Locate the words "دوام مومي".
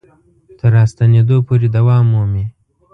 1.75-2.45